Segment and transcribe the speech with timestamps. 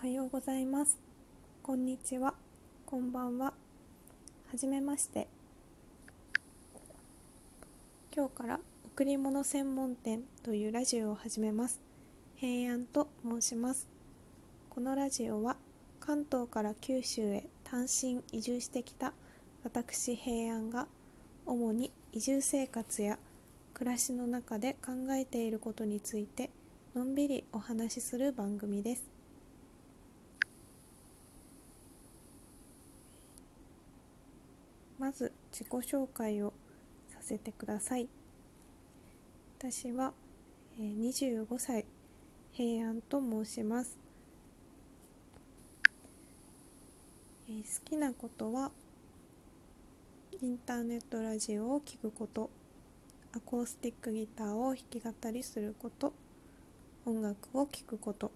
[0.00, 0.98] はようございます。
[1.62, 2.32] こんにちは。
[2.86, 3.52] こんばんは。
[4.50, 5.28] はじめまして。
[8.16, 8.60] 今日から
[8.94, 11.82] 贈り物専門店というラジオを始めます。
[12.36, 13.90] 平安と申します。
[14.70, 15.58] このラジオは
[16.00, 19.12] 関東から九州へ単身移住してきた
[19.64, 20.86] 私平安が
[21.44, 23.18] 主に移住生活や
[23.74, 26.48] 暮らしの中で考えていることについて
[26.94, 29.19] のんびりお話しする番組です。
[35.00, 36.52] まず自己紹介を
[37.08, 38.06] させてください。
[39.58, 40.12] 私は
[40.78, 41.86] 25歳
[42.52, 43.96] 平安と申します。
[47.48, 48.70] 好きなことは
[50.42, 52.50] インターネットラジオを聴くこと。
[53.32, 56.12] アコースティックギターを弾き語りすること。
[57.06, 58.30] 音楽を聴くこと。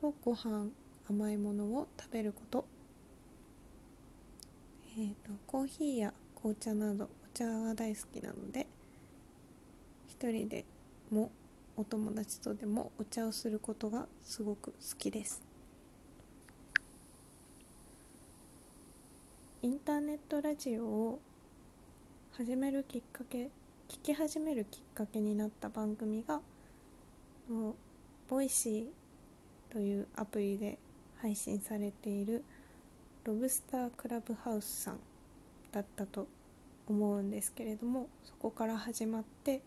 [0.00, 0.70] とご飯
[1.10, 2.64] 甘いものを食べること、
[4.98, 5.14] えーと、
[5.46, 8.66] コーヒーや紅茶などお茶が大好きなので
[10.08, 10.64] 一人で
[11.10, 11.30] も
[11.76, 15.42] お友達とでもお茶をすることがすごく好きです。
[19.60, 21.20] インターネットラジオを
[22.32, 23.50] 始めるきっかけ
[23.88, 26.40] 聞き始めるきっかけになった番組が
[28.30, 30.78] Voicy というアプリで
[31.20, 32.42] 配信されている
[33.26, 35.00] ロブスタークラブハウスさん
[35.72, 36.28] だったと
[36.88, 39.62] 思うんですけれどもそこから始まって、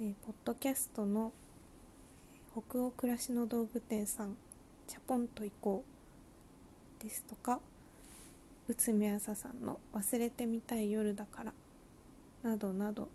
[0.00, 1.30] えー、ポッドキャストの
[2.52, 4.34] 北欧暮らしの道具店さん
[4.86, 5.84] チャポンと行こ
[6.98, 7.60] うですとか
[8.66, 11.52] 内海朝さんの忘れてみたい夜だから
[12.42, 13.10] などなど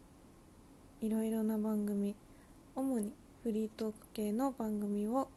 [1.02, 2.16] いろいろな番組
[2.76, 3.12] 主に
[3.42, 5.28] フリートーク系の番組を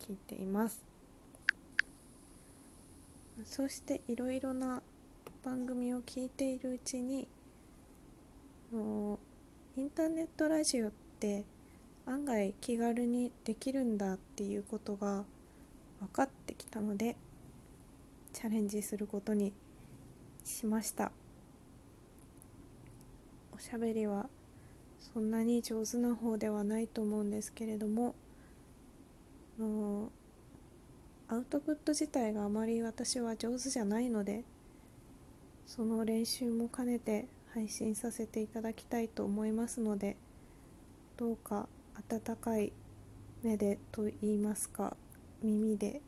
[0.00, 0.87] 聞いています。
[3.44, 4.82] そしていろいろな
[5.44, 7.28] 番組を聞いているうちに
[8.72, 9.18] の
[9.76, 11.44] インターネットラジオって
[12.04, 15.24] 案外気軽にできるんだっていうことが
[16.00, 17.16] 分かってきたので
[18.32, 19.52] チャレンジすることに
[20.44, 21.12] しました。
[23.54, 24.28] おしゃべりは
[25.12, 28.14] そんなに上手な方ではないと思うんですけれども
[29.58, 30.10] の
[31.30, 34.44] アウトプット自体があまり私は上手じゃないので
[35.66, 40.16] その練習も兼ねて配信させていただきたいと思いますので
[41.18, 41.68] どうか
[42.10, 42.72] 温かい
[43.42, 44.96] 目でと言いますか
[45.42, 46.00] 耳で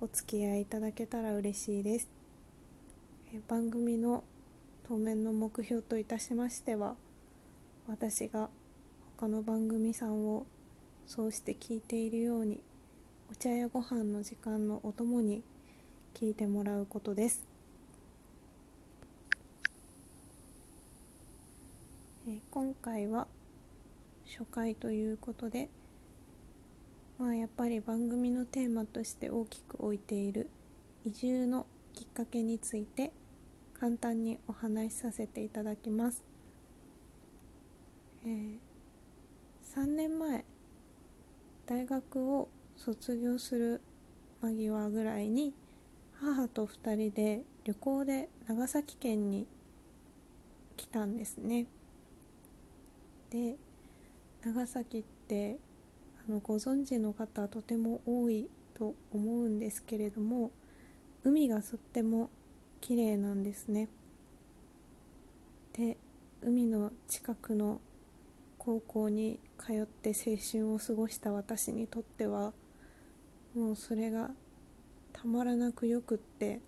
[0.00, 2.08] お付き合いいただけたら嬉しいです。
[3.48, 4.24] 番組の
[4.86, 6.94] 当面の目標といたしましては
[7.86, 8.48] 私が
[9.16, 10.46] 他の番組さんを
[11.06, 12.62] そうして聞いているように
[13.30, 15.42] お茶やご飯の時間のお供に
[16.14, 17.46] 聞いてもらうことです。
[22.26, 23.28] え今回は
[24.26, 25.68] 初回ということで
[27.18, 30.48] まあやっぱり番組のテーマとして大きく置いている
[31.04, 33.12] 移住のきっかけについて
[33.74, 36.24] 簡単にお話しさせていただきます、
[38.24, 38.58] えー、
[39.74, 40.44] 3年前
[41.66, 43.80] 大学を卒業する
[44.40, 45.52] 間際ぐらいに
[46.20, 49.46] 母と2人で旅行で長崎県に
[50.76, 51.66] 来たんですね。
[53.30, 53.56] で
[54.42, 55.58] 長崎って
[56.26, 60.52] あのご存知の方とても多いと思うんですけれども
[61.24, 62.30] 海がとっても
[62.80, 63.88] 綺麗なんですね。
[65.72, 65.96] で
[66.42, 67.80] 海の近くの
[68.56, 72.52] 高校に通って青春を過ごした私にとっては
[73.54, 74.30] もうそれが
[75.12, 76.60] たまらなくよくって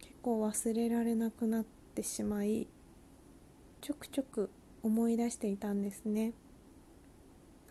[0.00, 1.64] 結構忘れられなくなっ
[1.94, 2.68] てしまい
[3.80, 4.50] ちょくちょく
[4.82, 6.32] 思い出していたんですね。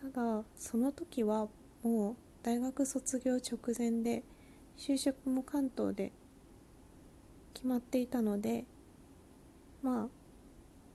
[0.00, 1.48] ただその時は
[1.82, 4.24] もう大学卒業直前で
[4.76, 6.12] 就職も関東で
[7.54, 8.64] 決まっていたので
[9.82, 10.08] まあ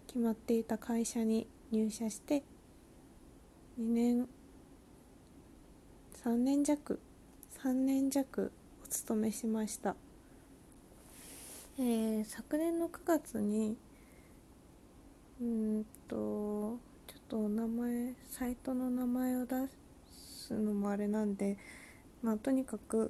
[0.08, 2.44] 決まっていた会社に入社して
[3.80, 4.28] 2年
[6.28, 7.00] 3年弱
[7.64, 8.52] 3年弱
[8.84, 9.96] お勤めしました、
[11.80, 13.78] えー、昨年の9月に
[15.40, 19.56] うんとちょっとお名前サイトの名前を出
[20.12, 21.58] すのもあれなんで
[22.22, 23.10] まあとにかく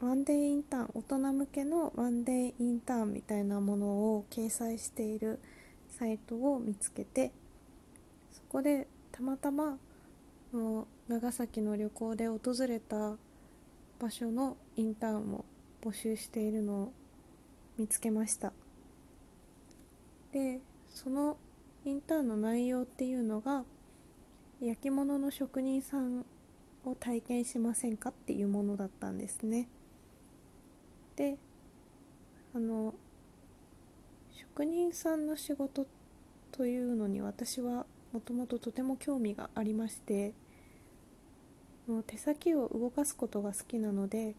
[0.00, 5.40] ワンデーインターン大人向けのワンデーインターンみたいなものを掲載している
[5.98, 7.32] サイトを見つけて
[8.30, 9.78] そこでたまたま
[10.56, 13.16] の長崎の旅行で訪れた
[13.98, 15.44] 場所のインターンを
[15.82, 16.92] 募集しているのを
[17.78, 18.52] 見つけました。
[20.32, 21.36] でその
[21.84, 23.64] インターンの内容っていうのが
[24.60, 26.24] 焼き物の職人さん
[26.84, 29.68] を体験しませんかっていうものだったんですね。
[31.16, 31.36] で
[32.54, 32.94] あの
[34.30, 35.86] 職人さんの仕事
[36.52, 40.34] というのに私はもともととても興味がありまして
[42.06, 44.34] 手先を動かすことが好きなので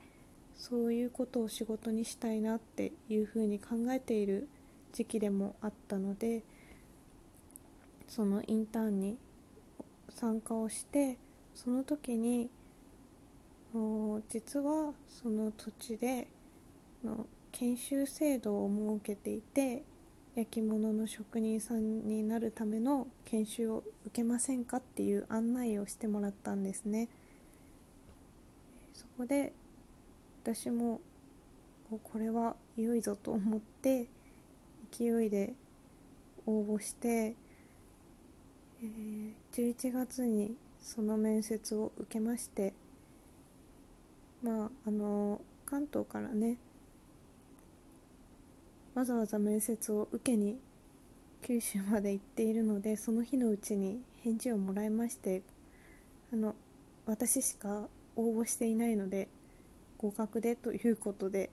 [0.55, 4.47] そういうことを仕事にしたいなっていうふうに考えている
[4.93, 6.43] 時期でもあったので
[8.07, 9.17] そのインターンに
[10.09, 11.17] 参加をして
[11.55, 12.49] その時に
[14.29, 16.27] 実はその土地で
[17.03, 19.83] の研修制度を設けていて
[20.35, 27.09] 焼き物の職人さんになるための研修を受けませんかっていう案内をしてもらったんですね。
[29.17, 29.53] こで
[30.43, 30.99] 私も
[31.89, 34.07] これは良いぞと思って
[34.91, 35.53] 勢いで
[36.45, 42.73] 応募して、えー、11月にその面接を受けまして
[44.43, 46.57] まああの関東からね
[48.93, 50.57] わざわざ面接を受けに
[51.41, 55.41] 九州まで行っているのでその日のうちに返事をもらいまして
[56.31, 56.55] あの
[57.05, 59.27] 私しか応募していないので
[59.97, 61.49] 合格でということで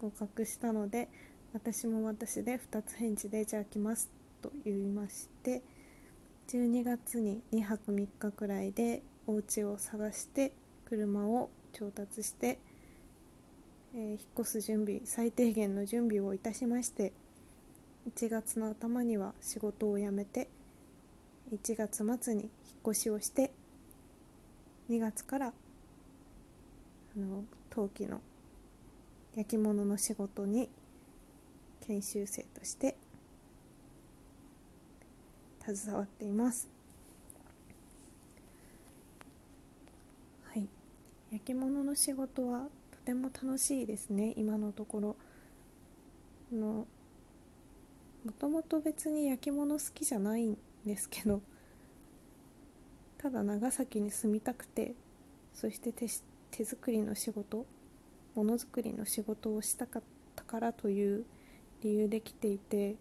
[0.00, 1.08] 合格したので
[1.52, 5.62] 私も私で2つ返事でじゃあ来ますと言いまして
[6.48, 10.52] 12月に2泊3日くらいでお家を探して
[10.84, 12.58] 車を調達して
[13.94, 17.12] えー、引っ越す準備最低限の準備をいたしまして
[18.14, 20.48] 1月の頭には仕事を辞めて
[21.52, 22.50] 1月末に引っ
[22.86, 23.50] 越しをして
[24.90, 25.52] 2月からあ
[27.16, 28.20] の陶器の
[29.36, 30.68] 焼き物の仕事に
[31.86, 32.96] 研修生として
[35.64, 36.68] 携わっています。
[40.52, 40.68] はい。
[41.30, 44.34] 焼き物の仕事はとても楽しいですね。
[44.36, 45.16] 今のところ。
[46.52, 46.86] の
[48.24, 51.40] もともと別に焼き物好きじゃないんですけど
[53.20, 54.94] ただ長崎に住みたくて
[55.52, 56.06] そして手
[56.50, 57.66] 手作りの仕事
[58.34, 60.02] ものづくりの仕事をしたかっ
[60.34, 61.24] たからという
[61.82, 62.96] 理由で来ていて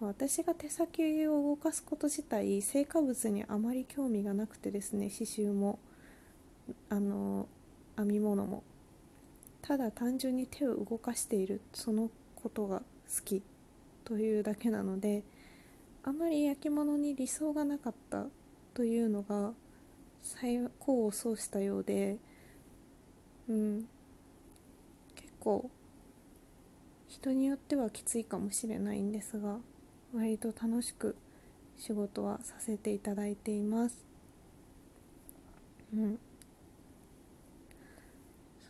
[0.00, 5.80] 私が手先を動かすこと自体成果物にあまり興味がなくてですね刺繍も
[6.88, 7.48] あの
[7.96, 8.62] 編み物も。
[9.62, 13.42] ただ単純に手を動かしているそのことが好き
[14.04, 15.22] というだけなので
[16.02, 18.26] あまり焼き物に理想がなかった
[18.74, 19.52] というのが
[20.22, 22.18] 最高を奏したようで
[23.48, 23.88] うん。
[25.14, 25.70] 結構
[27.08, 29.58] 人によってはきついかもしれないんですが
[30.14, 31.16] 割と楽しく
[31.76, 34.04] 仕事はさせていただいています。
[35.94, 36.18] うん。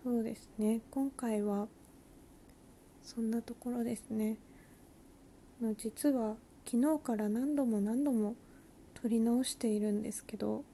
[0.03, 0.81] そうですね。
[0.91, 1.69] 今回は
[3.03, 4.37] そんなところですね。
[5.79, 6.37] 実は
[6.67, 8.35] 昨日から何度も何度も
[9.05, 10.65] 撮り直しているんですけど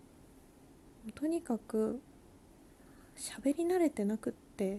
[1.16, 2.00] とにかく
[3.16, 4.78] 喋り慣れてなくって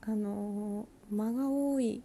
[0.00, 2.02] あのー、間が多い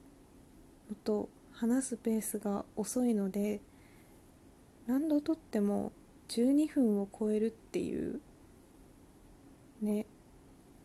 [0.92, 3.62] のと話すペースが遅いので
[4.86, 5.92] 何度撮っても
[6.28, 8.22] 12分を超えるっていう
[9.82, 10.06] ね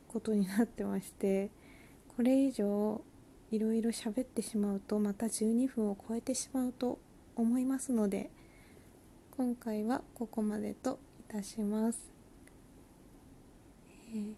[0.08, 1.50] ことになってまして
[2.16, 3.02] これ以上
[3.50, 6.98] いろいろ喋ってしまうとまた12分を超えてしまうと
[7.36, 8.30] 思いますので
[9.36, 11.98] 今回はここまでといたします、
[14.12, 14.34] えー、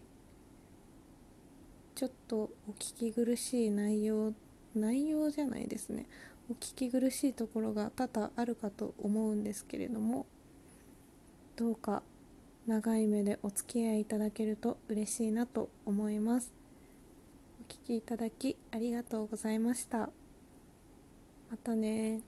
[1.95, 4.33] ちょっとお聞き苦しい内容
[4.75, 6.07] 内容じゃないですね。
[6.51, 10.27] お聞き苦しいところが多々あるかと思うんですけれども
[11.57, 12.03] どうか
[12.67, 16.53] 長い目でお付き合いいただけると嬉しいなと思います。
[17.61, 20.11] お聴きいただきありがとうございました。
[21.51, 22.21] またね